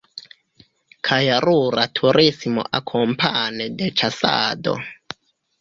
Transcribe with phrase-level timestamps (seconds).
[1.09, 4.75] Kaj rura turismo akompane de ĉasado.